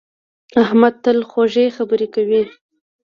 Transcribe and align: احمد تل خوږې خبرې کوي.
احمد 0.63 0.93
تل 1.03 1.17
خوږې 1.29 1.65
خبرې 1.77 2.07
کوي. 2.15 2.43